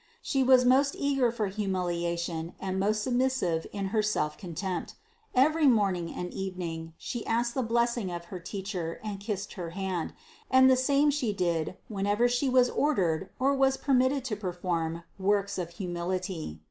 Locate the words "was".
0.41-0.65, 12.49-12.67, 13.53-13.77